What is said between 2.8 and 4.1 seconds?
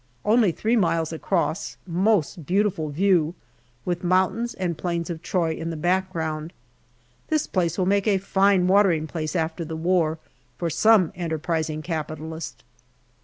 view, with